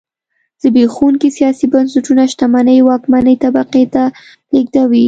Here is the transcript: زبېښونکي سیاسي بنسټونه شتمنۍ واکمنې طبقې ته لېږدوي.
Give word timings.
زبېښونکي 0.61 1.29
سیاسي 1.37 1.65
بنسټونه 1.73 2.23
شتمنۍ 2.31 2.79
واکمنې 2.89 3.35
طبقې 3.43 3.83
ته 3.93 4.03
لېږدوي. 4.53 4.99